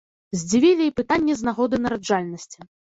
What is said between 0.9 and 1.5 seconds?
пытанні з